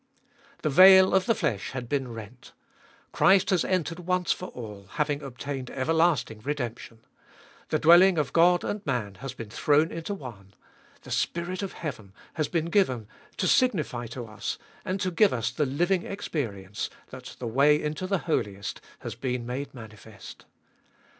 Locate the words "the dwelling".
7.69-8.17